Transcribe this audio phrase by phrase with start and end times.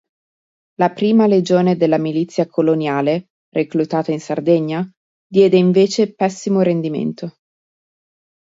[0.79, 4.83] La I legione della Milizia coloniale, reclutata in Sardegna,
[5.27, 7.35] diede invece pessimo rendimento.